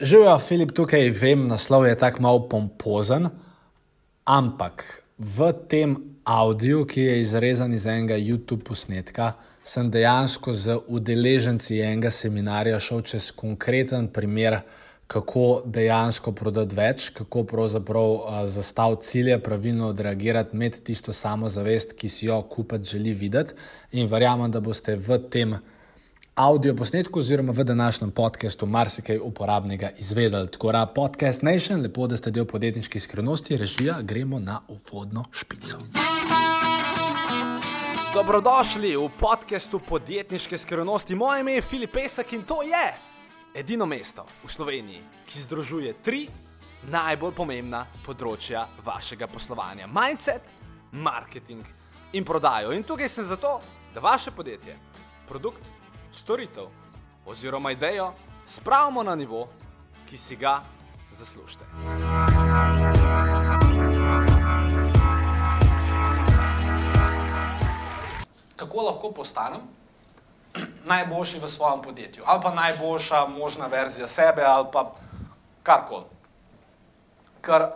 [0.00, 3.26] Živijo, Filip, tukaj vem, naslov je tako malo pompozen,
[4.24, 11.82] ampak v tem avdiu, ki je izrezan iz enega YouTube posnetka, sem dejansko z udeleženci
[11.84, 14.62] enega seminarja šel čez konkreten primer,
[15.04, 22.30] kako dejansko prodati več, kako pravzaprav zastaviti cilje, pravilno odreagirati, imeti tisto samozavest, ki si
[22.30, 23.52] jo kupec želi videti.
[23.92, 25.58] In verjamem, da boste v tem
[26.40, 30.50] audio posnetku oziroma v današnjem podkastu marsikaj uporabnega izvedeli.
[30.50, 35.76] Tako da podcast Nation, lepo, da ste del podjetniške skrivnosti, režija, gremo na uvodno špico.
[38.14, 41.14] Dobrodošli v podkastu podjetniške skrivnosti.
[41.14, 42.94] Moje ime je Filip Pesek in to je
[43.54, 46.28] edino mesto v Sloveniji, ki združuje tri
[46.90, 50.48] najbolj pomembna področja vašega poslovanja: mindset,
[50.92, 51.64] marketing
[52.12, 52.72] in prodajo.
[52.72, 53.60] In tukaj sem zato,
[53.94, 54.76] da vaše podjetje,
[55.28, 55.79] produkt,
[56.12, 56.66] storitev
[57.26, 58.12] oziroma idejo
[58.46, 59.48] spravimo na nivo,
[60.08, 60.60] ki si ga
[61.12, 61.64] zaslužite.
[68.56, 69.60] Kako lahko postanem
[70.84, 74.92] najboljši v svojem podjetju, ali pa najboljša možna verzija sebe, ali pa
[75.62, 76.04] karkoli.
[77.40, 77.66] Ker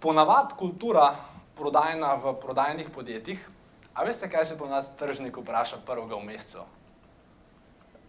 [0.00, 1.12] ponavadi kultura
[1.54, 3.48] prodajna v prodajnih podjetjih,
[3.94, 6.64] a veste, kaj se ponavadi tržnik vpraša prvega v mesecu?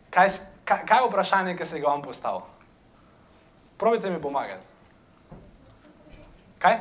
[0.10, 0.30] Kaj,
[0.66, 2.42] kaj, kaj je vprašanje, ki se ga vam postavil?
[3.78, 4.64] Probite mi pomagati.
[6.60, 6.80] Kaj?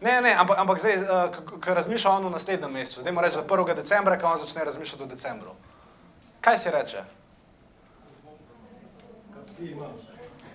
[0.00, 3.38] Ne, ne, ampak, ampak zdaj, uh, ko razmišlja on v naslednjem mesecu, zdaj mora reči
[3.38, 3.74] za 1.
[3.74, 5.54] decembra, ko on začne razmišljati o decembru.
[6.40, 7.04] Kaj si reče?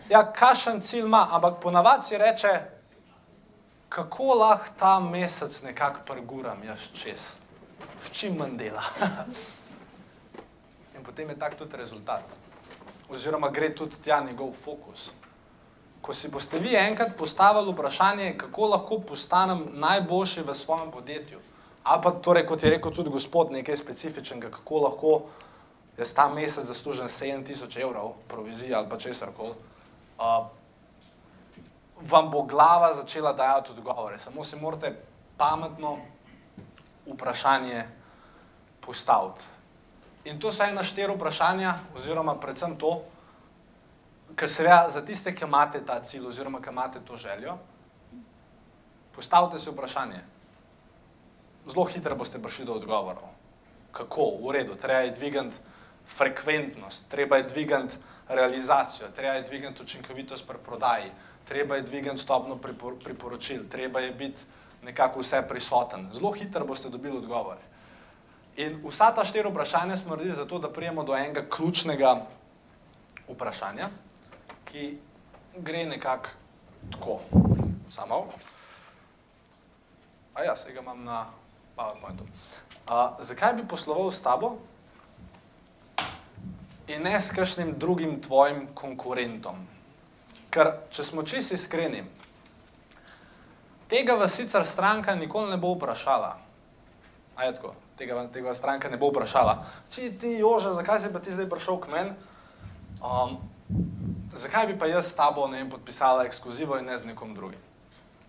[0.09, 2.59] Ja, kakšen cilj ima, ampak ponavadi si reče,
[3.89, 7.33] kako lahko ta mesec nekako preguram jaz čez,
[8.03, 8.83] v čim manj dela.
[11.09, 12.21] Potem je tak tudi rezultat.
[13.09, 15.09] Oziroma gre tudi tja njegov fokus.
[16.05, 21.41] Ko si boste vi enkrat postavili vprašanje, kako lahko postanem najboljši v svojem podjetju,
[21.83, 25.17] ali pa torej, kot je rekel tudi gospod, nekaj specifičnega, kako lahko
[25.97, 29.57] jaz ta mesec zaslužim 7000 evrov provizije ali pa česar koli,
[30.21, 30.45] uh,
[32.05, 34.21] vam bo glava začela dajati odgovore.
[34.21, 34.93] Samo si morate
[35.37, 35.97] pametno
[37.09, 37.87] vprašanje
[38.85, 39.57] postaviti.
[40.23, 43.03] In to so ena štiri vprašanja, oziroma predvsem to,
[44.35, 47.57] kar se ve za tiste, ki imate ta cilj, oziroma ki imate to željo.
[49.15, 50.19] Postavite si vprašanje.
[51.67, 53.29] Zelo hitro boste prišli do odgovorov.
[53.91, 54.37] Kako?
[54.43, 55.57] V redu, treba je dvigati
[56.05, 57.97] frekventnost, treba je dvigati
[58.27, 61.11] realizacijo, treba je dvigati učinkovitost pri prodaji,
[61.47, 64.41] treba je dvigati stopno pripor priporočil, treba je biti
[64.83, 66.07] nekako vse prisoten.
[66.13, 67.61] Zelo hitro boste dobili odgovore.
[68.59, 72.25] In vsa ta štiri vprašanja smo naredili zato, da prijemo do enega ključnega
[73.29, 73.87] vprašanja,
[74.65, 74.97] ki
[75.57, 76.29] gre nekako
[76.91, 77.19] tako.
[77.89, 78.25] Samo.
[80.33, 81.25] A ja, se ga imam na
[81.77, 82.23] PowerPointu.
[82.23, 84.57] Uh, zakaj bi posloval s tabo
[86.87, 89.55] in ne s kakšnim drugim tvojim konkurentom?
[90.51, 92.03] Ker, če smo čisto iskreni,
[93.87, 96.37] tega vas sicer stranka nikoli ne bo vprašala.
[97.35, 97.75] A je tako?
[97.99, 99.57] Tega, tega stranka ne bo vprašala.
[99.91, 102.13] Če ti, Jože, zakaj si pa ti zdaj prišel k meni?
[103.03, 103.35] Um,
[104.31, 107.59] zakaj bi pa jaz s tabo ne vem, podpisala ekskluzivo in ne z nekom drugim?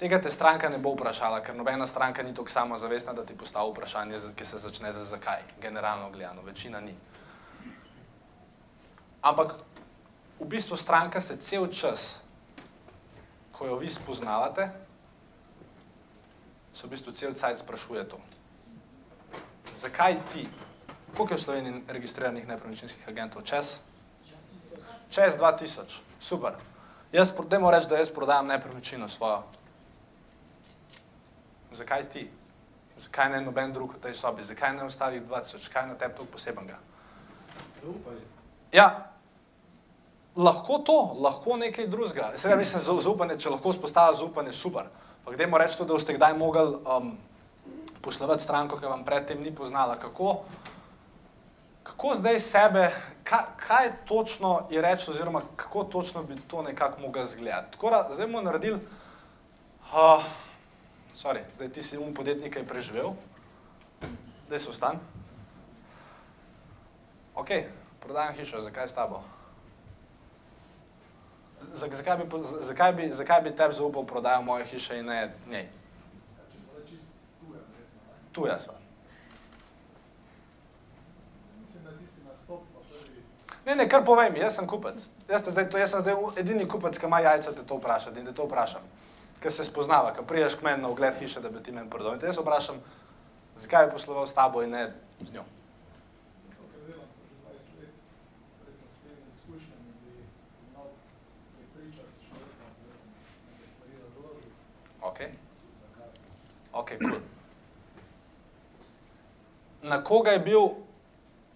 [0.01, 3.71] Tega te stranka ne bo vprašala, ker nobena stranka ni tako samozavestna, da ti postavi
[3.71, 6.97] vprašanje, ki se začne z zakaj, generalno gledano, večina ni.
[9.23, 9.55] Ampak
[10.41, 12.25] v bistvu stranka se cel čas,
[13.53, 14.71] ko jo vi spoznavate,
[16.73, 18.19] se v bistvu cel cajt sprašuje to.
[19.75, 20.49] Zakaj ti?
[21.17, 23.43] Koliko je v Sloveniji registriranih nepremičninskih agentov?
[23.43, 23.83] Čez?
[25.11, 25.99] Čez 2000.
[26.21, 26.55] Super.
[27.13, 29.43] Jaz, dajmo reči, da jaz prodajam nepremičnino svojo.
[31.73, 32.31] Zakaj ti?
[32.99, 34.45] Zakaj ne noben drug v tej sobi?
[34.45, 35.73] Zakaj ne ostalih 2000?
[35.73, 36.79] Kaj na tebi toliko posebenega?
[38.73, 39.11] Ja,
[40.37, 42.33] lahko to, lahko nekaj drugega.
[42.37, 44.87] Seveda mislim, za zaupanje, če lahko spostavlja zaupanje, super.
[45.25, 47.17] Pa dajmo reči to, da boste kdaj mogli um,
[48.03, 49.99] poslovati stranko, ki vam predtem ni poznala.
[49.99, 50.43] Kako,
[51.83, 52.91] kako zdaj sebe,
[53.25, 57.73] kaj, kaj točno je reči, oziroma kako točno bi to nekako mogel izgledati.
[57.73, 58.81] Tako da zdaj bomo naredili,
[59.93, 60.25] uh,
[61.15, 63.11] sorry, zdaj ti si um podjetnik, ki je preživel,
[64.49, 64.99] da se ostan.
[67.35, 67.49] Ok,
[68.01, 69.23] prodajam hišo, zakaj s tabo?
[71.73, 72.25] Zakaj bi,
[72.61, 75.69] zakaj bi, zakaj bi tebi zaupal prodajo moje hiše in ne njej?
[78.33, 78.75] Tuja sva.
[83.67, 85.05] Ne, ne, kar povej mi, jaz sem kupec.
[85.29, 88.25] jaz, zdaj, to, jaz sem zdaj edini kupec, ki ima jajca, da to vprašam in
[88.25, 88.83] da to vprašam.
[89.41, 92.15] Ker se spoznava, ko priješ k meni na ogled hiše, da bi ti meni prodal.
[92.15, 92.81] In te jaz vprašam,
[93.57, 95.45] zakaj je posloval s tabo in ne z njo.
[105.03, 105.21] Ok.
[106.73, 107.30] Ok, cool.
[109.83, 110.69] Na koga je bil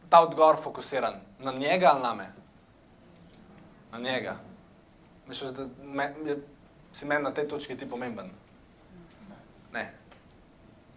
[0.08, 1.14] ta odgovor fokusiran?
[1.38, 2.32] Na njega ali na me?
[3.92, 4.36] Na njega.
[5.26, 6.38] Misliš, da me, je,
[6.92, 8.30] si meni na tej točki ti pomemben?
[9.72, 9.92] Ne.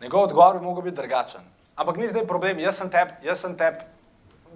[0.02, 1.42] Njegov odgovor bi mogel biti drugačen.
[1.76, 3.82] Ampak ni zdaj problem, jaz sem tep, jaz sem tep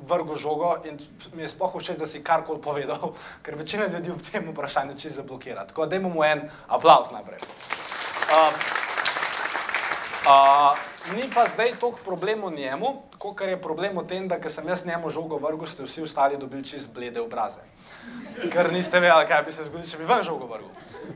[0.07, 0.97] vrgo žogo in
[1.33, 3.13] mi je sploh všeč, da si karkoli povedal,
[3.44, 5.68] ker večina ljudi v tem vprašanju čisto zablokira.
[5.68, 7.39] Tako da mu en aplaus najprej.
[8.31, 8.53] Uh,
[10.25, 14.51] uh, ni pa zdaj toliko problem v njemu, kot je problem v tem, da ker
[14.51, 17.62] sem jaz njemu žogo vrgel, ste vsi ostali dobili čist blede obraze.
[18.51, 20.69] Ker niste vedeli, kaj bi se zgodilo, če bi vam žogo vrgel.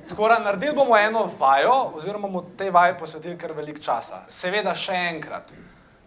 [0.09, 4.25] Tako da naredili bomo eno vajo, oziroma bomo tej vaji posvetili kar veliko časa.
[4.29, 5.53] Seveda še enkrat,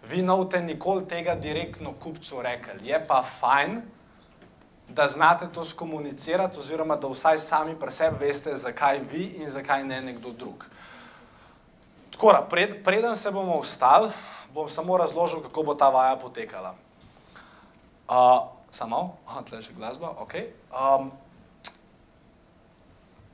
[0.09, 2.89] vi novte nikoli tega direktno kupcu rekli.
[2.89, 3.81] Je pa fajn,
[4.89, 9.83] da znate to skomunicirati, oziroma da vsaj sami pri sebi veste, zakaj vi in zakaj
[9.83, 10.65] ne nekdo drug.
[12.19, 14.11] Tako pred, preden se bomo ustali,
[14.53, 16.75] bom samo razložil, kako bo ta vaja potekala.
[18.09, 20.33] Uh, samo, aha, tle že glasba, ok.
[20.67, 21.11] Um,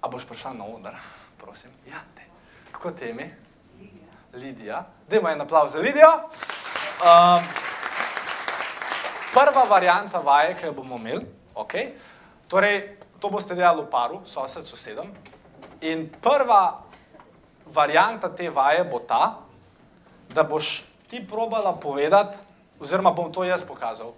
[0.01, 0.93] a boš prišla na oder,
[1.41, 1.73] prosim?
[1.89, 2.29] Ja, te.
[2.71, 3.33] Kako te ime?
[3.81, 4.05] Lidija.
[4.33, 4.85] Lidija.
[5.09, 6.29] Dajmo en aplauz za Lidijo.
[7.01, 7.41] Um,
[9.33, 11.73] prva varianta vaje, ki jo bomo imeli, ok.
[12.47, 15.09] Torej, to boste delali v paru, sosed, sosedom.
[15.81, 16.84] In prva
[17.65, 19.39] varianta te vaje bo ta,
[20.29, 22.37] da boš ti probala povedati,
[22.79, 24.13] oziroma bom to jaz pokazal,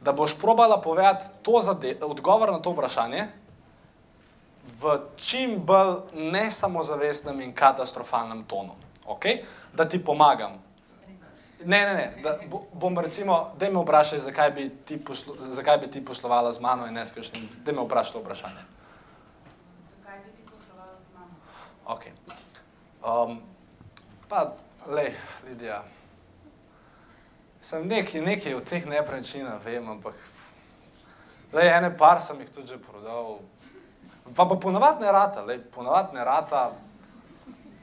[0.00, 1.60] da boš probala povedati to
[2.00, 3.28] odgovor na to vprašanje
[4.80, 8.74] v čim bolj nesamozavestnem in katastrofalnem tonu.
[9.06, 9.42] Okay?
[9.72, 10.58] Da ti pomagam.
[11.64, 12.22] Ne, ne, ne.
[12.22, 12.38] Da
[12.72, 16.86] bom recimo, da me vprašaj, zakaj bi, ti poslo, zakaj bi ti poslovala z mano
[16.86, 18.62] in ne s kakšnim, da me vprašaj to vprašanje.
[19.96, 21.32] Zakaj bi ti poslovala z mano?
[21.86, 22.25] Okay.
[23.06, 23.42] Um,
[24.28, 24.52] pa,
[24.90, 25.12] le,
[25.46, 25.84] Lidija,
[27.62, 30.14] sem nekaj, nekaj od teh nepremičnin, vem, ampak
[31.52, 33.38] le, ene par sem jih tudi že prodal.
[34.34, 36.64] Pa pa ponavadi ne rata, le, ponavadi ne rata,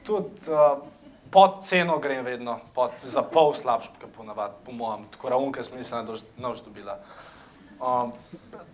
[0.04, 0.84] tudi uh,
[1.32, 6.02] pod ceno grem vedno, pod, za pol slabš, kot ponavadi, po mojem, tako ravunke smisla
[6.02, 6.98] ne nož dobila.
[7.80, 8.12] Um,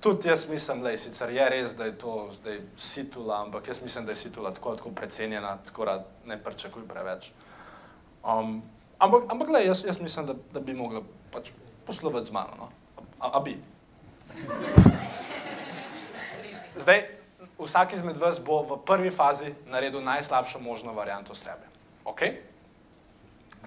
[0.00, 4.04] tudi jaz mislim, da sicer je res, da je to zdaj situla, ampak jaz mislim,
[4.04, 7.30] da je situla tako, tako precenjena, tako da ne pričakuj preveč.
[8.24, 8.62] Um,
[8.98, 11.02] ampak, ampak le, jaz, jaz mislim, da, da bi mogla
[11.32, 11.50] pač
[11.86, 12.50] poslovati z mano.
[12.58, 12.68] No?
[13.20, 13.56] A, a bi?
[16.82, 17.08] Zdaj,
[17.58, 21.66] vsak izmed vas bo v prvi fazi naredil najslabšo možno varianto sebe.
[22.04, 22.40] Okay?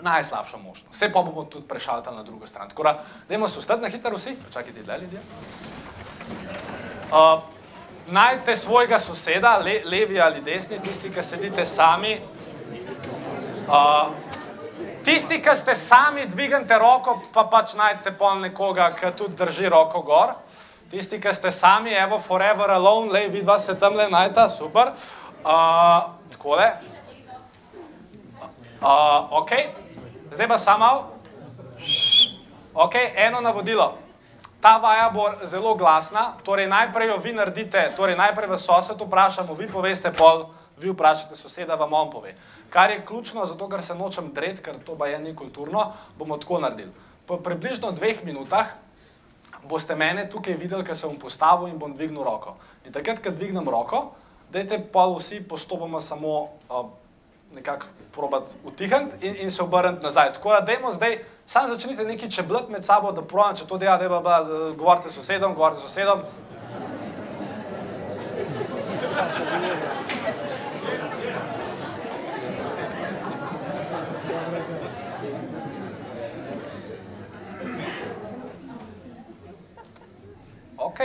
[0.01, 0.90] Najslabša možno.
[0.92, 2.69] Vse pa bomo tudi prešaltali na drugo stran.
[2.69, 5.22] Tako da, dajmo se ustati na hitro vsi, počakajte dlje ljudje.
[7.12, 7.44] Uh,
[8.07, 12.22] najte svojega soseda, le, levi ali desni, tisti, ki sedite sami.
[13.68, 14.10] Uh,
[15.06, 20.01] tisti, ki ste sami, dvignite roko, pa pač najdete pol nekoga, ki tudi drži roko
[20.01, 20.34] gor.
[20.92, 24.92] Tisti, ki ste sami, evo, forever alone, le, vidva se tam le najta, super.
[25.45, 26.73] Uh, takole.
[28.83, 29.52] Uh, ok,
[30.33, 31.13] zdaj pa samo.
[32.73, 33.97] Ok, eno navodilo.
[34.61, 39.54] Ta vaja bo zelo glasna, torej najprej jo vi naredite, torej najprej vas sosed vprašamo,
[39.54, 40.45] vi poveste pol,
[40.80, 42.35] vi vprašate soseda, vam on pove.
[42.69, 46.37] Kar je ključno, zato ker se nočem dret, ker to pa je ni kulturno, bomo
[46.37, 46.92] tako naredili.
[47.28, 48.73] Po približno dveh minutah
[49.69, 52.56] boste mene tukaj videli, ker se bom postavil in bom dvignil roko.
[52.85, 54.13] In takrat, ko dvignem roko,
[54.52, 56.90] dajte pa vsi postopoma samo uh,
[57.56, 60.33] nekako probati utihniti in, in se obrniti nazaj.
[60.33, 61.18] Tako da, dajmo zdaj,
[61.48, 64.44] samo začnite nekaj čebljati med sabo, da pravim, če to dela, da pa
[64.78, 66.22] govorite sosedom, govorite sosedom.
[80.78, 81.00] Ok,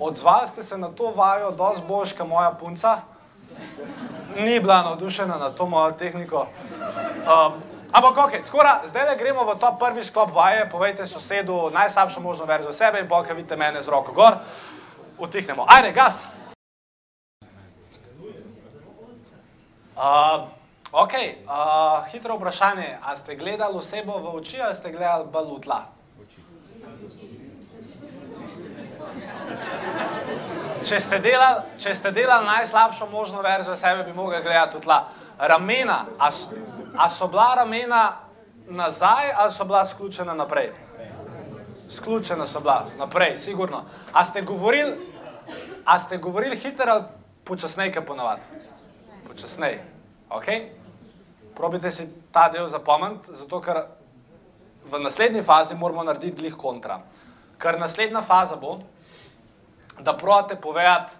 [0.00, 3.00] odzvali ste se na to vajo, dosti boljš, kot moja punca
[4.36, 6.46] ni bila navdušena na to mojo tehniko.
[6.46, 7.52] Um,
[7.92, 12.20] ampak, ok, tako da zdaj le gremo v ta prvi sklop vaje, povejte sosedu najslabšo
[12.20, 14.38] možno verzijo sebe in bolj, vidite mene z roko gor,
[15.18, 15.66] utihnemo.
[15.68, 16.26] Ajde, gas!
[20.00, 20.48] Uh,
[20.92, 22.98] ok, uh, hitro vprašanje.
[23.04, 25.99] A ste gledali osebo v oči ali ste gledali bolj v tla?
[30.84, 31.62] Če ste delali,
[32.14, 35.04] delali najslabšo možno verzijo sebe, bi mogli gledati v tla.
[35.38, 36.28] Ramena, a,
[36.96, 38.12] a so bila ramena
[38.68, 40.72] nazaj ali so bila sključena naprej?
[41.88, 43.84] Sključena so bila naprej, sigurno.
[44.12, 44.96] A ste govorili,
[46.20, 47.04] govorili hitro ali
[47.44, 48.42] počasneje, kot ponavadi?
[49.26, 49.84] Počasneje,
[50.30, 50.46] ok?
[51.56, 53.82] Probite si ta del zapomniti, zato ker
[54.90, 57.00] v naslednji fazi moramo narediti glih kontra.
[57.58, 58.78] Ker naslednja faza bo,
[60.02, 61.12] da pravite povedati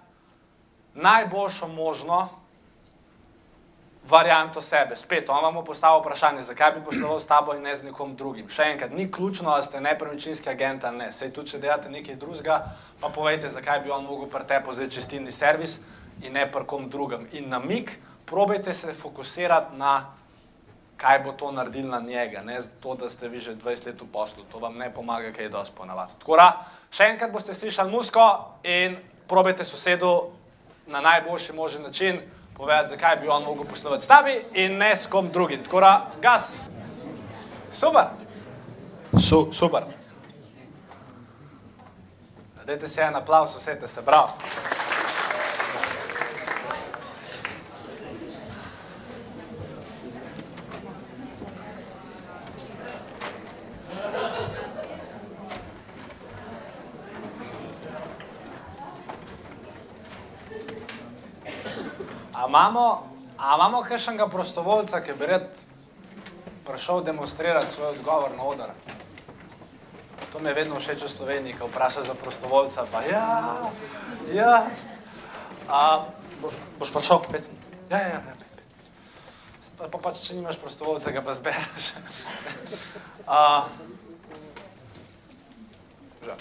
[0.93, 2.29] najboljšo možno
[4.09, 4.95] varianto sebe.
[4.95, 8.15] Spet, on vam bo postavil vprašanje, zakaj bi posloval s tabo in ne z nekom
[8.15, 8.49] drugim.
[8.49, 11.11] Še enkrat, ni ključno, ali ste nepremičninski agent ali ne.
[11.13, 12.63] Sej tudi, če delate nekaj drugega,
[13.01, 15.79] pa povejte, zakaj bi on mogel pri tebi vzeti čistilni servis
[16.21, 17.27] in ne pri kom drugem.
[17.31, 17.93] In na mik,
[18.25, 20.17] probejte se fokusirati na
[21.01, 24.07] kaj bo to naredilo na njega, ne to, da ste vi že 20 let v
[24.13, 24.43] poslu.
[24.51, 26.13] To vam ne pomaga, kaj je dosti ponavadi.
[26.19, 28.23] Tako da, še enkrat boste slišali musko
[28.63, 30.31] in probejte sosedu
[30.87, 32.19] na najboljši možen način
[32.57, 35.63] povedati, zakaj bi on mogel poslovati s tebi in ne s kom drugim.
[35.63, 36.51] Tako da, gas.
[37.71, 38.05] Super.
[39.19, 39.83] Su, super.
[42.65, 44.29] Dajte si en aplaus, vse se bravo.
[62.61, 63.03] Imamo,
[63.37, 65.57] a imamo kakšnega prostovoljca, ki bi rad
[66.65, 68.69] prišel demonstrirati svoj odgovor na oder?
[70.31, 72.85] To mi je vedno všeč v Sloveniji, ko vpraša za prostovoljca.
[72.91, 73.57] Pa ja,
[74.33, 74.85] jaz.
[75.67, 76.05] A,
[76.41, 77.49] boš, boš prišel, pet.
[77.89, 78.65] Ja, ja, ja, pet, pet.
[79.77, 81.91] Pa, pa pač, če nimaš prostovoljca, ga pa zbereš.
[83.27, 83.67] A,
[86.23, 86.37] žal.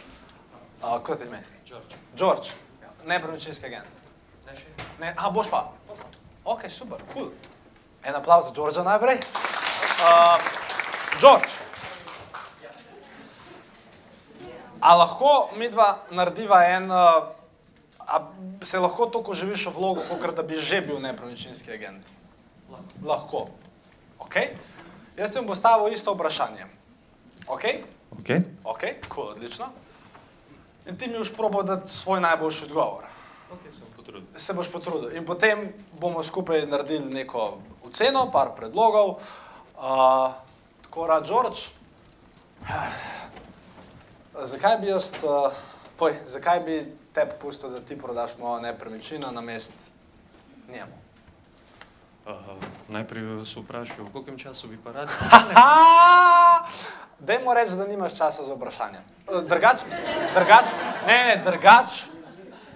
[0.82, 1.42] A, kot je ime?
[1.66, 1.98] George.
[2.14, 2.54] George,
[3.06, 3.90] nepremičninski agent.
[4.46, 4.70] Ne še?
[5.00, 5.79] Ne, a boš pa?
[6.50, 6.98] Ok, super.
[7.14, 7.30] Cool.
[8.02, 9.16] En aplauz za Đorđa najprej.
[9.16, 10.42] Uh,
[11.20, 11.52] George.
[14.80, 17.30] A lahko mi dva narediva en, uh,
[17.98, 18.30] a
[18.62, 22.06] se lahko toliko živiš v vlogu, kot da bi že bil nepremičninski agent?
[23.06, 23.46] Lahko.
[24.18, 24.34] Ok.
[25.16, 26.66] Jaz ti bom postavil isto vprašanje.
[27.46, 27.64] Ok?
[28.18, 28.30] Ok.
[28.64, 28.82] Ok,
[29.14, 29.70] cool, odlično.
[30.86, 33.04] In ti mi boš probal dati svoj najboljši odgovor
[33.52, 34.28] Ok, sem potrudil.
[34.36, 35.16] se boš potrudil.
[35.16, 39.20] In potem bomo skupaj naredili neko oceno, par predlogov.
[39.76, 40.32] Uh,
[40.82, 41.60] tako rad, George.
[44.40, 45.52] Zakaj bi jaz, uh,
[45.96, 46.80] poj, zakaj bi
[47.12, 49.90] te pustil, da ti prodaš mojo nepremičnino na mest
[50.72, 50.92] njemu?
[52.26, 52.34] Uh,
[52.88, 55.08] najprej bi vas vprašal, v koliko času bi pa rad?
[57.20, 59.00] Dajmo reči, da nimaš časa za vprašanje.
[59.28, 59.84] Drugač,
[60.34, 60.72] drugač,
[61.06, 62.08] ne, ne, drugač,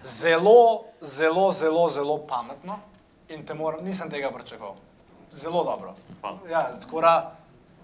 [0.05, 2.79] zelo, zelo, zelo, zelo pametno
[3.29, 4.77] in te moram, nisem tega pričakoval.
[5.33, 5.95] Zelo dobro.
[6.21, 6.39] Hvala.
[6.51, 7.15] Ja, tako da,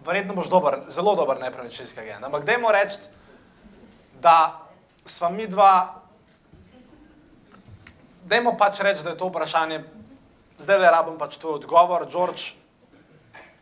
[0.07, 2.25] verjetno boš dober, zelo dober nepremičninski agent.
[2.25, 2.99] Ampak dajmo reči,
[4.23, 4.61] da
[5.07, 6.03] sva mi dva,
[8.25, 9.83] dajmo pač reči, da je to vprašanje,
[10.59, 12.61] zdaj le rabim pač tvoj odgovor, George,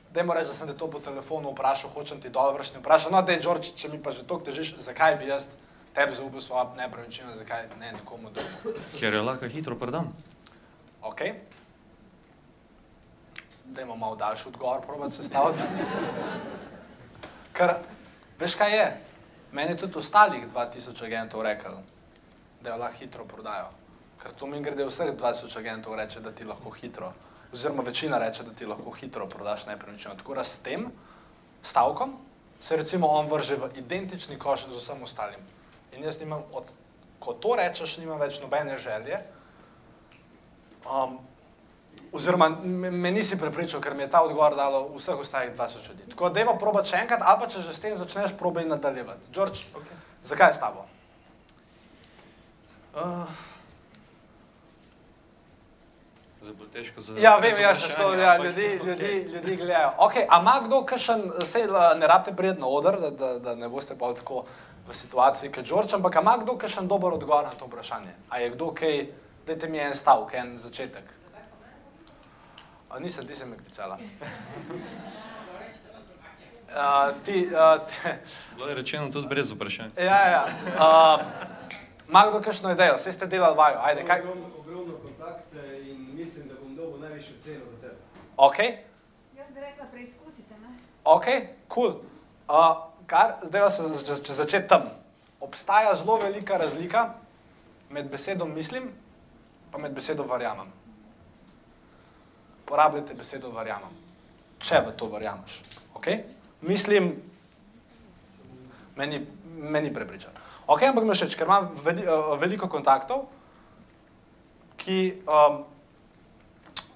[0.09, 2.81] Dajmo reči, da sem te to po telefonu vprašal, hočem ti dol vršiti.
[2.81, 5.51] Vprašal, no, dej, George, če mi pa že toliko težiš, zakaj bi jaz
[5.99, 8.79] tebi zaupal svojo nepremičnino, zakaj ne nekomu drugemu.
[9.01, 10.13] Ker jo lahko hitro prodam.
[11.03, 11.23] Ok?
[13.65, 15.63] Dajmo malo daljši odgovor, probati sestaviti.
[17.53, 17.75] Ker,
[18.39, 18.87] veš kaj je?
[19.53, 21.75] Meni je tudi ostalih 2000 agentov rekel,
[22.63, 23.75] da jo lahko hitro prodajo.
[24.23, 27.13] Ker to mi grede vseh 2000 agentov reče, da ti lahko hitro,
[27.53, 30.15] oziroma večina reče, da ti lahko hitro prodaš nepremičnino.
[30.23, 30.91] Tako da s tem
[31.63, 32.19] stavkom
[32.61, 35.58] se recimo on vrže v identični koš z vsem ostalim.
[35.99, 36.71] In jaz nimam, od,
[37.19, 39.19] ko to rečeš, nimam več nobene želje,
[40.89, 41.19] Um,
[42.13, 46.11] oziroma, me, me nisi prepričal, ker mi je ta odgovor dalo vseh ostalih 20 ljudi.
[46.11, 49.29] Tako da, dajmo probati še enkrat, ali pa če že s tem začneš, probaj nadaljevati.
[49.35, 49.99] George, Okay.
[50.23, 50.87] zakaj je s tabo?
[52.95, 53.29] Uh,
[56.41, 57.19] zdaj bo težko za.
[57.21, 58.89] Ja, vem, ja, to, ja, ljudi, okej.
[58.89, 59.93] ljudi, ljudi gledajo.
[60.09, 61.69] Okay, a ima kdo kakšen, sej
[62.01, 64.47] ne rabite prijetno odr, da, da, da ne boste pa tako
[64.89, 68.15] v situaciji kot George, ampak ima kdo kakšen dober odgovor na to vprašanje?
[68.31, 69.07] A je kdo kaj,
[69.47, 71.05] dajte mi en stavek, en začetek.
[72.89, 73.99] A, nisem, ti sem klicala.
[76.69, 77.95] Uh, ti, uh, ti,
[78.55, 79.91] Bilo je rečeno tudi brez vprašanja.
[79.97, 80.45] ja, ja.
[80.77, 81.21] Uh,
[82.09, 82.97] ima kdo kakšno idejo?
[82.97, 84.21] Vse ste delali vajo, ajde, kaj?
[84.21, 87.97] Ogromno, ogromno kontakte in mislim, da bom dobil najvišjo ceno za tebe.
[88.37, 88.59] Ok,
[89.39, 90.69] Jaz bi rekla, preizkusite, ne?
[91.05, 91.25] ok,
[91.73, 91.93] cool.
[92.49, 94.91] Uh, kar, zdaj pa se za- če začeti tam.
[95.41, 97.15] Obstaja zelo velika razlika
[97.91, 98.91] med besedo mislim,
[99.73, 100.69] pa med besedo verjamem.
[102.69, 103.95] Porabljajte besedo verjamem,
[104.61, 105.63] če v to verjameš.
[105.97, 106.23] Okay?
[106.61, 107.15] Mislim,
[108.97, 109.23] meni,
[109.57, 110.33] meni prepričan.
[110.69, 113.25] Ok, ampak mi všeč, ker imam veli, uh, veliko kontaktov,
[114.77, 115.63] ki, um,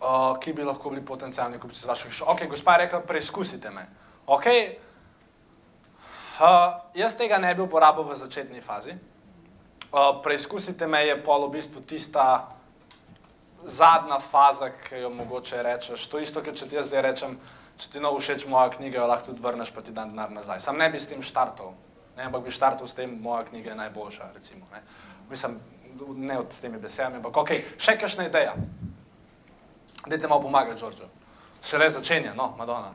[0.02, 2.28] uh, ki bi lahko bili potencijalni kupci z vaših šol.
[2.34, 3.86] Ok, gospa je rekla, preizkusite me.
[4.26, 4.44] Ok,
[6.40, 8.96] uh, jaz tega ne bi uporabil v začetni fazi.
[9.92, 12.48] Uh, preizkusite me je pol v bistvu tista
[13.64, 16.06] zadnja faza, ki jo mogoče rečeš.
[16.08, 17.36] To isto, kot če ti jaz zdaj rečem,
[17.78, 20.60] če ti no všeč moja knjiga, jo lahko tudi vrneš, pa ti dan denar nazaj.
[20.60, 21.74] Sam ne bi s tem štartov.
[22.16, 24.32] Ne, ampak bi štartil s tem, moja knjiga je najboljša.
[24.34, 24.82] Recimo, ne.
[25.30, 25.60] Mislim,
[26.16, 28.56] ne od s temi besedami, ampak ok, še kakšna ideja.
[30.06, 31.08] Dajte malo pomagati, Đorđo.
[31.62, 32.90] Še le začenja, no, Madonna.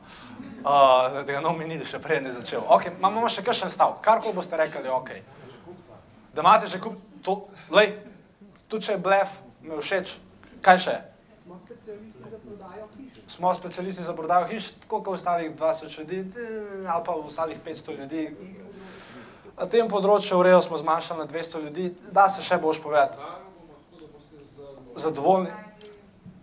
[0.58, 2.60] Uh, da ga no minili, še prej ne začel.
[2.68, 3.96] Ok, imamo še kakšen stav.
[4.04, 5.14] Karkoli boste rekli, ok.
[6.36, 7.94] Da imate že kup, to, lej,
[8.68, 10.12] tudi če je blef, mi je všeč,
[10.60, 10.96] kaj še?
[11.48, 13.24] Smo specialisti za prodajo hiš.
[13.32, 18.22] Smo specialisti za prodajo hiš, koliko ostalih 20 ljudi, eh, ali pa ostalih 500 ljudi.
[19.58, 23.18] Na tem področju v Reju smo zmanjšali na 200 ljudi, da se še boš povedati.
[24.94, 25.50] Zadovoljni,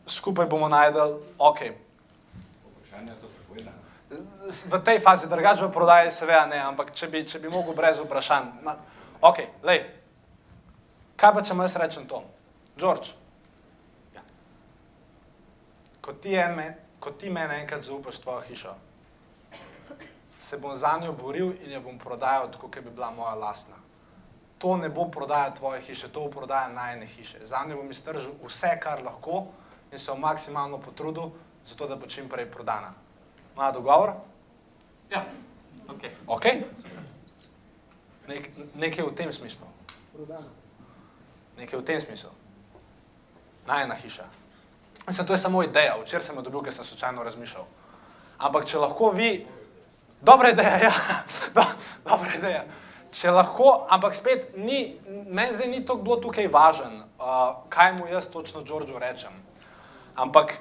[0.07, 1.84] skupaj bomo najdel, ok.
[4.69, 7.99] V tej fazi, drugače v prodaji, seveda ne, ampak če bi, če bi mogel brez
[7.99, 8.51] vprašanj.
[8.63, 8.75] Ma,
[9.25, 9.81] ok, lej.
[11.17, 12.21] Kaj pa če mu jaz rečem to?
[12.77, 13.15] George,
[14.13, 14.21] ja.
[16.03, 16.67] ko ti, en, me,
[16.99, 18.73] ko ti meni enkrat zaupaš tvojo hišo,
[20.45, 23.79] se bom za njo boril in jo bom prodajal tako, kot bi bila moja lastna.
[24.57, 27.47] To ne bo prodaja tvoje hiše, to bo prodaja najne hiše.
[27.47, 29.47] Za njo bom iztržil vse, kar lahko
[29.91, 31.31] in se bom maksimalno potrudil,
[31.65, 32.93] zato da bo čim prej prodana.
[33.55, 34.13] Ima dogovor?
[35.09, 35.25] Ja,
[35.87, 36.03] ok.
[36.27, 36.45] Ok?
[38.27, 39.67] Nek, nekaj v tem smislu.
[40.13, 40.49] Prodano.
[41.57, 42.29] Nekaj v tem smislu.
[43.67, 44.25] Najna hiša.
[45.07, 45.97] Mislim, to je samo ideja.
[46.01, 47.65] Včeraj sem jo dobil, ker sem slučajno razmišljal.
[48.37, 49.45] Ampak če lahko vi
[50.25, 50.91] Dobra ideja, ja.
[51.55, 51.61] Do,
[52.09, 52.63] dobra ideja.
[53.15, 58.09] Če lahko, ampak spet, ni, meni zdaj ni to bilo tukaj važen, uh, kaj mu
[58.09, 59.31] jaz točno Đorđu rečem.
[60.15, 60.57] Ampak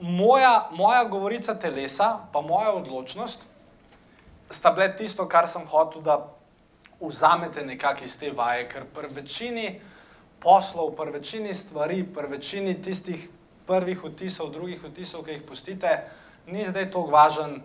[0.00, 3.46] moja, moja govorica telesa, pa moja odločnost,
[4.50, 6.18] sta bile tisto, kar sem hotel, da
[7.00, 9.80] vzamete nekako iz te vaje, ker pri večini
[10.40, 13.28] poslov, pri večini stvari, pri večini tistih
[13.66, 15.92] prvih vtisov, drugih vtisov, ki jih pustite,
[16.46, 17.62] ni zdaj to važen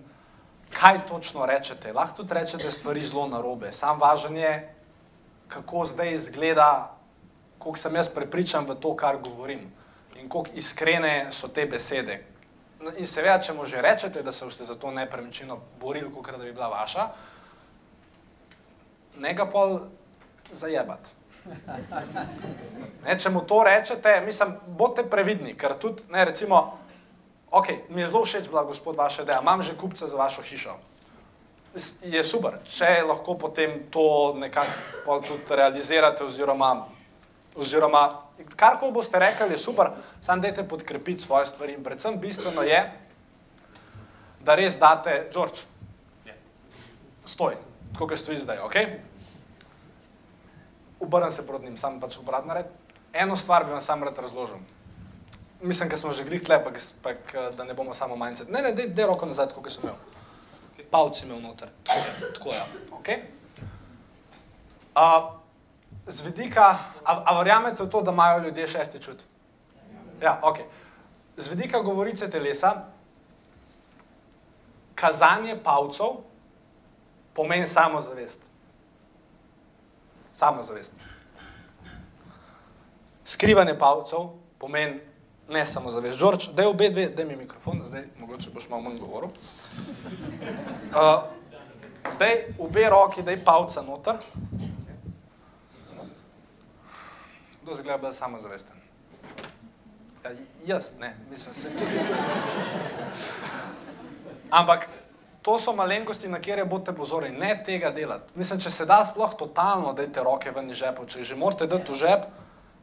[0.74, 1.94] kaj točno rečete.
[1.94, 3.74] Lahko tudi rečete stvari zelo narobe.
[3.74, 4.76] Sam važen je,
[5.48, 6.96] kako zdaj izgleda,
[7.60, 9.68] koliko sem jaz prepričan v to, kar govorim
[10.22, 12.24] in koliko iskrene so te besede.
[12.98, 16.44] In seveda, če mu že rečete, da se boste za to nepremičnino borili, kot da
[16.44, 17.10] bi bila vaša,
[19.20, 19.80] ne ga pol
[20.52, 21.10] zajebati.
[23.04, 26.80] Ne, če mu to rečete, mislim, bodite previdni, ker tudi, ne, recimo,
[27.52, 30.78] ok, mi je zelo všeč bila gospod vaša ideja, imam že kupca za vašo hišo.
[32.04, 36.88] Je super, če lahko potem to nekako tudi realizirate oziroma,
[37.56, 42.80] oziroma karkoli boste rekli, je super, samo dajte podkrepiti svoje stvari in predvsem bistveno je,
[44.46, 45.62] da res date, George,
[47.26, 47.58] stoj,
[47.94, 48.76] tako kot stoji zdaj, ok?
[51.00, 52.66] Obrnem se proti njim, sam pač obratno red.
[53.14, 54.58] Eno stvar bi vam sam rad razložil.
[55.62, 56.72] Mislim, da smo že glih tle, pa,
[57.04, 58.44] pa da ne bomo samo manjce.
[58.50, 59.96] Ne, ne, dej, dej roko nazaj, kot sem imel.
[60.92, 63.10] Palci imel noter, tako je, tako je, ok?
[64.96, 65.39] Uh,
[66.10, 69.22] z vidika, a, a verjamete v to, da imajo ljudje šesti čut?
[70.22, 70.58] Ja, ok.
[71.38, 72.74] Z vidika govorice telesa,
[74.96, 76.20] kazanje palcev
[77.34, 78.44] pomeni samozavest.
[80.34, 80.94] Samozavest.
[83.24, 85.00] Skrivanje palcev pomeni
[85.50, 86.18] ne samozavest.
[86.18, 89.30] Žorč, daj obe dve, daj mi mikrofon, zdaj mogoče boš malo manj govoril.
[90.90, 91.24] Uh,
[92.20, 94.18] daj obe roki, daj palca noter.
[97.70, 98.78] Kdo zgleda bolj samozavesten?
[100.24, 100.30] Ja,
[100.66, 102.00] jaz, ne, mislim se tudi.
[104.50, 104.88] Ampak
[105.46, 108.34] to so malenkosti, na kjer boste pozorni, ne tega delati.
[108.36, 111.94] Mislim, če se da sploh totalno, dajte roke ven iz žepov, če že morate dati
[111.94, 112.24] v žep,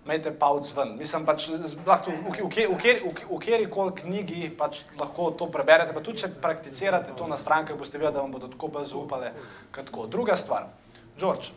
[0.04, 0.92] imejte palc ven.
[1.00, 1.48] Mislim pač,
[1.86, 6.22] lahko v, v, v, v, v kjeri koli knjigi pač lahko to preberete, pa tudi
[6.22, 9.34] če prakticirate to na strankah, boste videli, da vam bodo tako bolj zaupale,
[9.74, 10.06] kot tako.
[10.06, 10.70] Druga stvar,
[11.18, 11.50] George,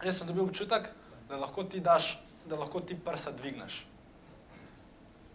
[0.00, 0.88] jaz sem dobil občutek,
[1.28, 2.16] da lahko ti daš,
[2.48, 3.86] da lahko ti prsa dvigneš.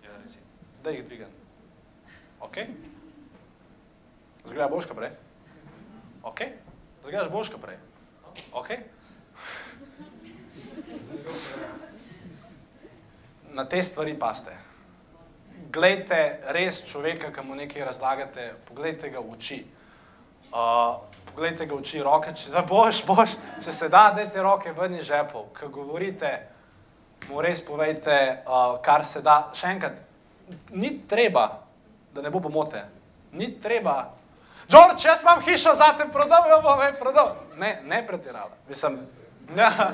[0.03, 0.37] Ja, reci.
[0.83, 1.29] Da jih dvigam.
[2.41, 2.57] Ok?
[4.45, 5.11] Zgleda boš prej?
[6.23, 6.41] Ok?
[7.03, 7.77] Zgledaš boš prej?
[8.53, 8.69] Ok?
[13.53, 14.55] Na te stvari paste.
[15.71, 19.59] Glejte res človeka, ki mu nekaj razlagate, poglejte ga v oči.
[20.53, 24.73] Uh, poglejte ga v oči, roke, če da boš, boš, če se da, dajte roke
[24.73, 25.51] ven iz žepov.
[25.57, 26.52] Ko govorite,
[27.29, 29.49] mu res povejte, uh, kar se da.
[29.55, 29.99] Še enkrat,
[30.71, 31.47] ni treba,
[32.13, 32.83] da ne bo pomote.
[33.33, 34.13] Ni treba.
[34.69, 37.35] George, jaz imam hišo za te, prodal jo bom, ej, prodal.
[37.57, 38.55] Ne, ne pretirava.
[38.69, 38.99] Mislim,
[39.55, 39.91] ja.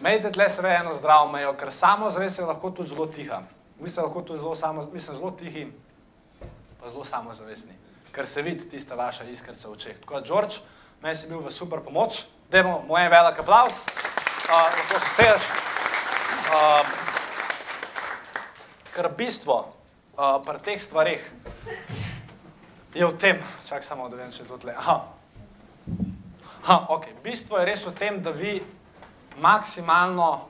[0.00, 3.42] Mejte tle sve eno zdravo mejo, ker samo zavest je lahko tudi zelo tiha.
[3.80, 5.66] Vi ste lahko tudi zelo samo, mislim, zelo tihi,
[6.80, 7.74] pa zelo samozavestni.
[8.14, 10.00] Ker se vidi tista vaša iskrca v očeh.
[10.00, 10.62] Tako da, George,
[11.02, 12.24] meni si bil v super pomoč.
[12.88, 13.84] Mu en velik aplaus.
[14.48, 15.67] Uh, lahko se sedeš.
[16.48, 16.80] Uh,
[18.96, 19.68] ker bistvo
[20.16, 21.20] uh, pri teh stvarih
[22.96, 23.36] je v tem,
[23.68, 24.72] čak samo da vem, če je to tle.
[24.72, 24.96] Aha.
[26.64, 27.12] Ha, okay.
[27.20, 28.64] Bistvo je res v tem, da vi
[29.36, 30.48] maksimalno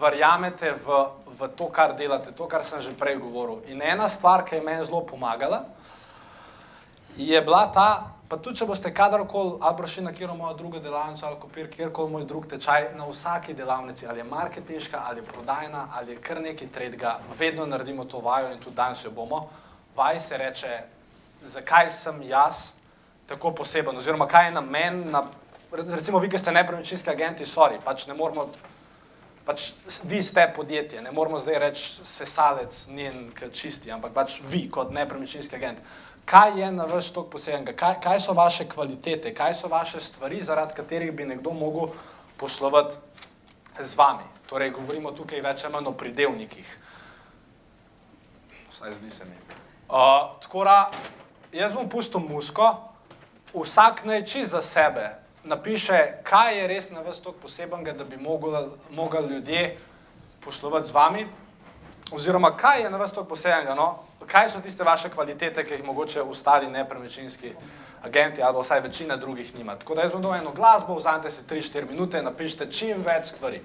[0.00, 3.60] verjamete v, v to, kar delate, to, kar sem že prej govoril.
[3.68, 5.68] In ena stvar, ki je meni zelo pomagala,
[7.12, 11.26] je bila ta, pa tudi če boste kadarkoli, ali prišli na kjer moja druga delavnica,
[11.28, 15.88] ali kopir, kjerkoli moj drug tečaj, na vsaki delavnici, ali je marketinška, ali je prodajna,
[15.94, 19.46] ali je kar neki tretjega, vedno naredimo to vajo in tudi danes jo bomo.
[19.96, 20.78] Vaj se reče,
[21.42, 22.70] zakaj sem jaz
[23.26, 25.22] tako poseben, oziroma kaj je namen, na,
[25.72, 28.48] recimo vi, ki ste nepremičninski agenti, sorry, pač ne moramo,
[29.46, 29.72] pač
[30.04, 35.56] vi ste podjetje, ne moramo zdaj reči sesalec njen čisti, ampak pač vi kot nepremičninski
[35.56, 35.82] agent.
[36.26, 40.40] Kaj je na vas tok posebenega, kaj, kaj so vaše kvalitete, kaj so vaše stvari,
[40.42, 41.92] zaradi katerih bi nekdo mogel
[42.36, 42.96] poslovati
[43.80, 44.24] z vami.
[44.46, 46.72] Torej, govorimo tukaj več ali manj o pridevnikih.
[48.70, 49.38] Vsaj zdi se mi.
[49.86, 50.90] Uh, tako da,
[51.52, 52.74] jaz bom pustil musko,
[53.54, 55.14] vsak naj čist za sebe
[55.46, 58.16] napiše, kaj je res na vas tako posebenega, da bi
[58.90, 59.78] mogli ljudje
[60.44, 61.26] poslovati z vami,
[62.12, 64.05] oziroma kaj je na vas tako posebenega, no?
[64.26, 67.52] Kaj so tiste vaše kvalitete, ki jih mogoče ostali nepremičninski
[68.02, 69.76] agenti ali vsaj večina drugih nima.
[69.76, 73.26] Tako da jaz bom dal eno glasbo, vzamete se 3-4 minute in napišite čim več
[73.26, 73.60] stvari.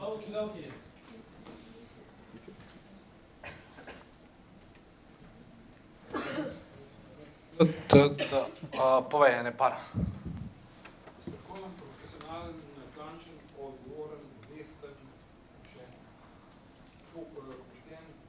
[0.00, 0.68] Oki, oki.
[9.10, 9.72] Povej, ene par.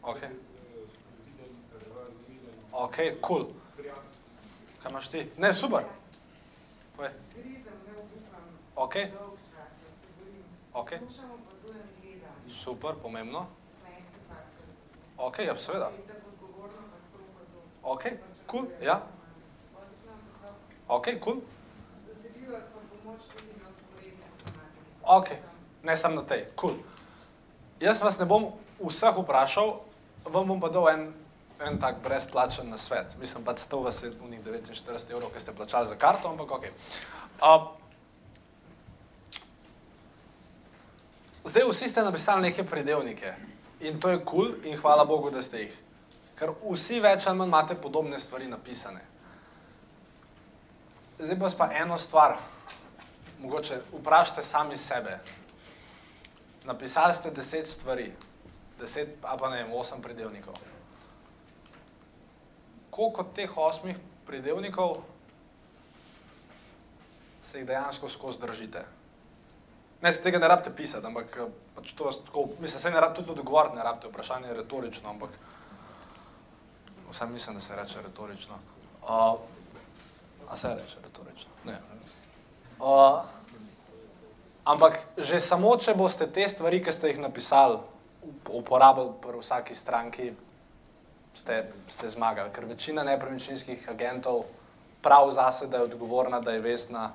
[0.10, 0.50] Razumiden,
[2.72, 3.44] Ok, kul.
[3.44, 3.48] Cool.
[4.84, 5.32] Kaj imaš ti?
[5.38, 5.84] Ne, super.
[6.96, 7.12] Povej.
[8.76, 8.96] Ok,
[10.74, 10.92] ok.
[12.50, 13.48] Super, pomembno.
[15.18, 15.92] Ok, ja, seveda.
[17.84, 18.04] Ok,
[18.48, 18.68] kul, cool.
[18.82, 19.02] ja.
[20.88, 21.20] Ok, kul.
[21.20, 21.42] Cool.
[25.04, 25.30] Ok,
[25.84, 26.70] ne samo na tej, kul.
[26.70, 26.80] Cool.
[27.80, 29.80] Jaz vas ne bom vseh vprašal,
[30.32, 31.14] vam bom pa dal en,
[31.60, 33.16] en tak brezplačen nasvet.
[33.20, 36.64] Mislim pa, da vas je unih 49 evrov, ki ste plačali za karto, ampak ok.
[37.42, 37.68] Uh,
[41.46, 43.34] zdaj vsi ste napisali neke pridevnike
[43.80, 45.78] in to je kul cool in hvala Bogu, da ste jih.
[46.40, 49.02] Ker vsi več ali manj imate podobne stvari napisane.
[51.20, 52.38] Zdaj pa pa eno stvar,
[53.40, 55.20] mogoče vprašajte sami sebe.
[56.64, 58.14] Napisali ste deset stvari,
[58.80, 60.56] deset, ali pa ne vem, osem pridevnikov.
[62.90, 64.98] Koliko teh osmih pridevnikov
[67.44, 68.86] se jih dejansko skozi držite?
[70.02, 73.00] Ne, se tega ne rabite pisati, ampak eh, pač to vas tako, mislim, se ne
[73.00, 75.30] rabite tudi odgovoriti, ne rabite vprašanje je retorično, ampak
[77.10, 78.56] vsem mislim, da se reče retorično.
[79.02, 79.40] Uh,
[80.50, 81.52] a se reče retorično?
[81.66, 81.76] Ne.
[82.80, 83.26] Uh,
[84.70, 87.80] Ampak že samo, če boste te stvari, ki ste jih napisali,
[88.50, 90.34] uporabili pri vsaki stranki,
[91.34, 92.52] ste, ste zmagali.
[92.54, 94.44] Ker večina nepremičninskih agentov
[95.02, 97.12] prav zase, da je odgovorna, da je vestna,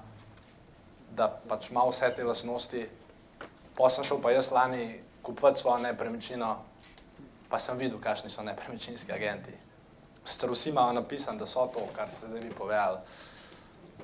[1.10, 2.86] da pač ima vse te lastnosti.
[3.76, 6.56] Pa sem šel pa jaz lani kupovati svojo nepremičnino,
[7.48, 9.52] pa sem videl, kakšni so nepremičninski agenti.
[10.24, 12.98] Sicer vsi imajo napisano, da so to, kar ste zdaj vi povedali.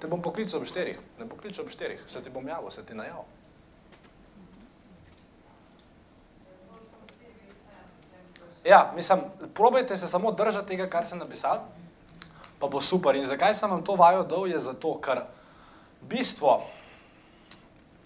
[0.00, 2.94] Te bom poklical ob štirih, ne poklical ob štirih, se ti bom javil, se ti
[2.94, 3.39] najavil.
[8.64, 9.20] Ja, mislim,
[9.55, 11.59] probajte se samo držati tega, kar sem napisal,
[12.59, 13.16] pa bo super.
[13.16, 15.23] In zakaj sem vam to vajo dal, je zato, ker
[16.01, 16.61] bistvo,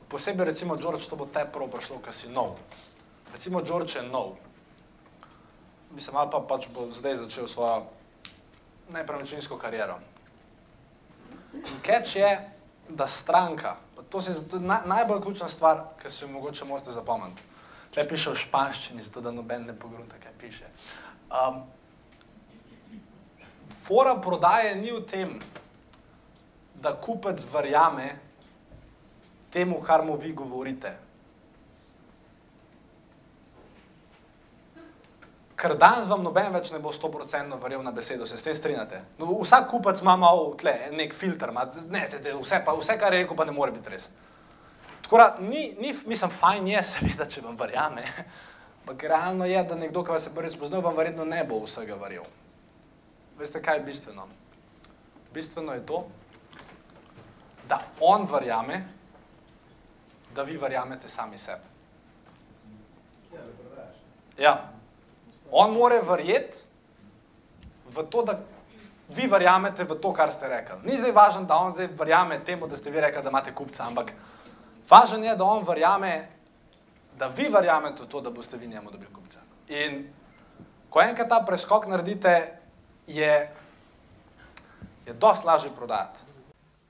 [0.09, 2.57] posebej recimo George, to bo te prav prišlo, ker si nov.
[3.33, 4.37] Recimo George je nov.
[5.95, 7.85] Mislim, ali pa pač bo zdaj začel svojo
[8.93, 9.99] nepremičninsko kariero.
[11.55, 12.31] In catch je,
[12.89, 13.77] da stranka,
[14.15, 17.43] To je na, najbolj ključna stvar, ki si jo mogoče morate zapomniti.
[17.95, 20.67] Tle piše v španščini, zato da noben ne pogrunta, kaj piše.
[21.31, 21.63] Um,
[23.85, 25.37] fora prodaje ni v tem,
[26.75, 28.17] da kupec verjame
[29.55, 30.91] temu, kar mu vi govorite.
[35.55, 39.05] Ker danes vam noben več ne bo 100% verjel na besedo, se s tem strinjate.
[39.23, 41.63] No, vsak kupec ima malo tle, nek filter, ima,
[41.95, 44.11] ne, te, te, vse, pa, vse, kar je rekel, pa ne more biti res.
[45.15, 48.03] Tako da, ni, ni, mislim, fajn je, seveda, če vam verjame.
[48.81, 51.95] Ampak realno je, da nekdo, ki vas je prvič spoznal, vam verjetno ne bo vsega
[52.01, 52.27] verjel.
[53.39, 54.27] Veste, kaj je bistveno?
[55.31, 56.03] Bistveno je to,
[57.71, 58.81] da on verjame,
[60.35, 61.71] da vi verjamete sami sebi.
[64.39, 64.57] Ja.
[65.55, 66.59] On more verjeti
[67.87, 68.41] v to, da
[69.15, 70.83] vi verjamete v to, kar ste rekli.
[70.91, 73.87] Ni zdaj važno, da on zdaj verjame temu, da ste vi rekli, da imate kupca,
[73.87, 74.11] ampak
[74.91, 76.13] važno je, da on verjame,
[77.19, 79.41] da vi verjamete v to, da boste vi njemu dobili kupca.
[79.69, 80.05] In
[80.91, 82.35] ko enkrat ta preskok naredite,
[83.07, 83.33] je,
[85.07, 86.35] je dosti lažje prodajati.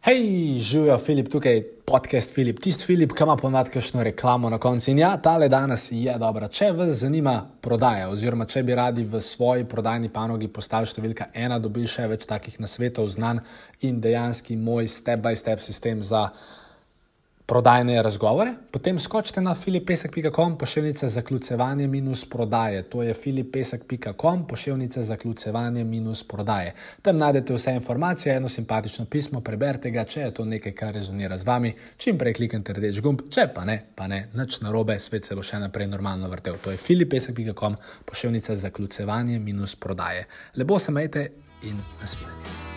[0.04, 4.90] Hej, živijo Filip tukaj, podcast Filip, tisti Filip, ki ima ponad kakšno reklamo na koncu.
[4.90, 6.48] In ja, tale danes je dobra.
[6.52, 11.56] Če vas zanima prodaja, oziroma če bi radi v svoji prodajni panogi postali številka ena,
[11.58, 13.40] dobili še več takih nasvetov, znan
[13.80, 16.26] in dejanski moj step-by-step sistem za
[17.46, 22.82] prodajne razgovore, potem skočite na filipesek.com, pošiljnica zaključevanje minus prodaje.
[22.82, 26.74] To je filipesek.com, pošiljnica zaključevanje minus prodaje.
[27.02, 31.38] Tam najdete vse informacije, eno simpatično pismo, preberite ga, če je to nekaj, kar rezonira
[31.38, 35.28] z vami, čim prej kliknite rdeč gumb, če pa ne, pa ne, nič narobe, svet
[35.28, 36.56] se bo še naprej normalno vrtel.
[36.64, 40.26] To je filipesek.com, pošiljnica zaključevanje minus prodaje.
[40.56, 41.28] Lepo se majte
[41.62, 42.73] in nasvidenje.